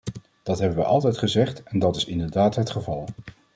[0.43, 3.05] Dat hebben we altijd gezegd en dat is inderdaad het geval.